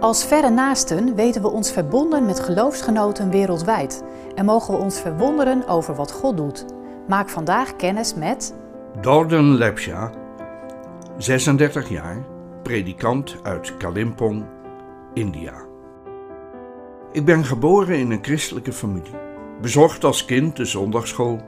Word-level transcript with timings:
Als 0.00 0.24
verre 0.24 0.50
naasten 0.50 1.14
weten 1.14 1.42
we 1.42 1.48
ons 1.48 1.72
verbonden 1.72 2.26
met 2.26 2.40
geloofsgenoten 2.40 3.30
wereldwijd 3.30 4.04
en 4.34 4.44
mogen 4.44 4.74
we 4.74 4.80
ons 4.80 5.00
verwonderen 5.00 5.68
over 5.68 5.94
wat 5.94 6.12
God 6.12 6.36
doet. 6.36 6.64
Maak 7.08 7.28
vandaag 7.28 7.76
kennis 7.76 8.14
met 8.14 8.54
Dorden 9.00 9.54
Lepsha, 9.54 10.10
36 11.16 11.88
jaar, 11.88 12.26
predikant 12.62 13.36
uit 13.42 13.76
Kalimpong, 13.76 14.44
India. 15.14 15.54
Ik 17.12 17.24
ben 17.24 17.44
geboren 17.44 17.98
in 17.98 18.10
een 18.10 18.24
christelijke 18.24 18.72
familie, 18.72 19.14
bezocht 19.60 20.04
als 20.04 20.24
kind 20.24 20.56
de 20.56 20.64
zondagschool 20.64 21.40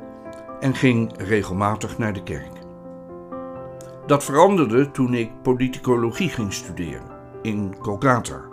en 0.61 0.75
ging 0.75 1.13
regelmatig 1.17 1.99
naar 1.99 2.13
de 2.13 2.23
kerk. 2.23 2.53
Dat 4.07 4.25
veranderde 4.25 4.91
toen 4.91 5.15
ik 5.15 5.43
politicologie 5.43 6.29
ging 6.29 6.53
studeren 6.53 7.19
in 7.43 7.79
Kolkata. 7.79 8.50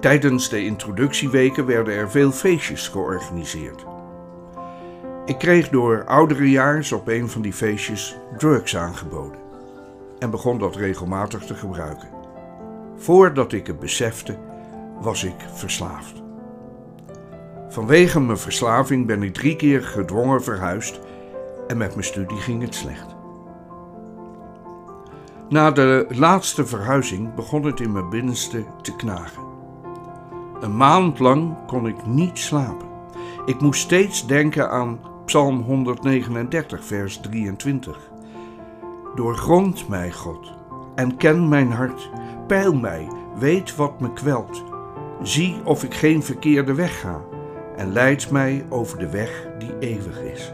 Tijdens 0.00 0.48
de 0.48 0.64
introductieweken 0.64 1.66
werden 1.66 1.94
er 1.94 2.10
veel 2.10 2.30
feestjes 2.30 2.88
georganiseerd. 2.88 3.84
Ik 5.24 5.38
kreeg 5.38 5.68
door 5.68 6.04
ouderejaars 6.04 6.92
op 6.92 7.08
een 7.08 7.28
van 7.28 7.42
die 7.42 7.52
feestjes 7.52 8.16
drugs 8.36 8.76
aangeboden 8.76 9.40
en 10.18 10.30
begon 10.30 10.58
dat 10.58 10.76
regelmatig 10.76 11.44
te 11.44 11.54
gebruiken. 11.54 12.08
Voordat 12.96 13.52
ik 13.52 13.66
het 13.66 13.78
besefte, 13.78 14.38
was 15.00 15.24
ik 15.24 15.36
verslaafd. 15.54 16.22
Vanwege 17.68 18.20
mijn 18.20 18.38
verslaving 18.38 19.06
ben 19.06 19.22
ik 19.22 19.34
drie 19.34 19.56
keer 19.56 19.82
gedwongen 19.82 20.42
verhuisd 20.42 21.00
en 21.66 21.76
met 21.76 21.90
mijn 21.90 22.04
studie 22.04 22.40
ging 22.40 22.62
het 22.62 22.74
slecht. 22.74 23.16
Na 25.48 25.70
de 25.70 26.06
laatste 26.08 26.66
verhuizing 26.66 27.34
begon 27.34 27.64
het 27.64 27.80
in 27.80 27.92
mijn 27.92 28.08
binnenste 28.08 28.64
te 28.82 28.96
knagen. 28.96 29.47
Een 30.60 30.76
maand 30.76 31.18
lang 31.18 31.54
kon 31.66 31.86
ik 31.86 32.06
niet 32.06 32.38
slapen. 32.38 32.88
Ik 33.46 33.60
moest 33.60 33.80
steeds 33.80 34.26
denken 34.26 34.70
aan 34.70 35.00
Psalm 35.24 35.60
139, 35.60 36.84
vers 36.84 37.18
23. 37.18 38.10
Doorgrond 39.14 39.88
mij, 39.88 40.12
God, 40.12 40.52
en 40.94 41.16
ken 41.16 41.48
mijn 41.48 41.72
hart. 41.72 42.10
Peil 42.46 42.74
mij, 42.74 43.08
weet 43.38 43.76
wat 43.76 44.00
me 44.00 44.12
kwelt. 44.12 44.64
Zie 45.22 45.56
of 45.64 45.84
ik 45.84 45.94
geen 45.94 46.22
verkeerde 46.22 46.74
weg 46.74 47.00
ga 47.00 47.20
en 47.76 47.92
leid 47.92 48.30
mij 48.30 48.66
over 48.68 48.98
de 48.98 49.10
weg 49.10 49.46
die 49.58 49.78
eeuwig 49.78 50.22
is. 50.22 50.52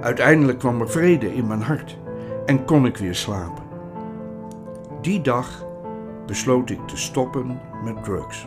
Uiteindelijk 0.00 0.58
kwam 0.58 0.80
er 0.80 0.90
vrede 0.90 1.34
in 1.34 1.46
mijn 1.46 1.62
hart 1.62 1.98
en 2.46 2.64
kon 2.64 2.86
ik 2.86 2.96
weer 2.96 3.14
slapen. 3.14 3.64
Die 5.00 5.20
dag 5.20 5.64
besloot 6.26 6.70
ik 6.70 6.86
te 6.86 6.96
stoppen 6.96 7.60
met 7.84 8.04
drugs. 8.04 8.46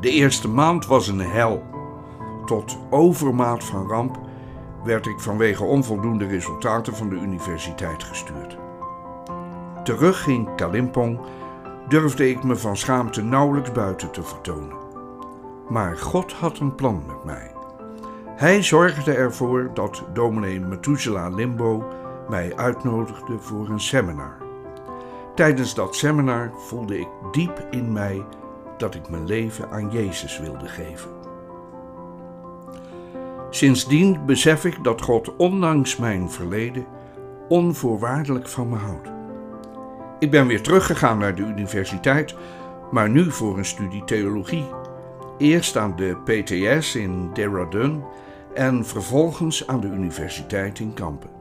De 0.00 0.10
eerste 0.10 0.48
maand 0.48 0.86
was 0.86 1.08
een 1.08 1.20
hel. 1.20 1.62
Tot 2.44 2.78
overmaat 2.90 3.64
van 3.64 3.88
ramp 3.88 4.18
werd 4.84 5.06
ik 5.06 5.20
vanwege 5.20 5.64
onvoldoende 5.64 6.26
resultaten 6.26 6.96
van 6.96 7.08
de 7.08 7.14
universiteit 7.14 8.02
gestuurd. 8.02 8.56
Terug 9.84 10.26
in 10.26 10.54
Kalimpong 10.56 11.20
durfde 11.88 12.30
ik 12.30 12.44
me 12.44 12.56
van 12.56 12.76
schaamte 12.76 13.22
nauwelijks 13.22 13.72
buiten 13.72 14.10
te 14.10 14.22
vertonen. 14.22 14.76
Maar 15.68 15.96
God 15.96 16.32
had 16.32 16.58
een 16.58 16.74
plan 16.74 17.02
met 17.06 17.24
mij. 17.24 17.52
Hij 18.36 18.62
zorgde 18.62 19.12
ervoor 19.12 19.70
dat 19.74 20.04
dominee 20.12 20.60
Methuselah 20.60 21.34
Limbo 21.34 21.84
mij 22.28 22.56
uitnodigde 22.56 23.38
voor 23.38 23.68
een 23.68 23.80
seminar. 23.80 24.47
Tijdens 25.38 25.74
dat 25.74 25.96
seminar 25.96 26.52
voelde 26.56 26.98
ik 26.98 27.08
diep 27.32 27.66
in 27.70 27.92
mij 27.92 28.24
dat 28.78 28.94
ik 28.94 29.08
mijn 29.08 29.26
leven 29.26 29.70
aan 29.70 29.90
Jezus 29.90 30.38
wilde 30.38 30.68
geven. 30.68 31.10
Sindsdien 33.50 34.26
besef 34.26 34.64
ik 34.64 34.84
dat 34.84 35.02
God 35.02 35.36
ondanks 35.36 35.96
mijn 35.96 36.30
verleden 36.30 36.86
onvoorwaardelijk 37.48 38.48
van 38.48 38.68
me 38.68 38.76
houdt. 38.76 39.08
Ik 40.18 40.30
ben 40.30 40.46
weer 40.46 40.62
teruggegaan 40.62 41.18
naar 41.18 41.34
de 41.34 41.42
universiteit, 41.42 42.34
maar 42.90 43.10
nu 43.10 43.30
voor 43.30 43.58
een 43.58 43.64
studie 43.64 44.04
theologie. 44.04 44.66
Eerst 45.36 45.76
aan 45.76 45.96
de 45.96 46.16
PTS 46.24 46.94
in 46.94 47.30
Dehradun 47.32 48.04
en 48.54 48.86
vervolgens 48.86 49.66
aan 49.66 49.80
de 49.80 49.88
universiteit 49.88 50.78
in 50.78 50.94
Kampen. 50.94 51.37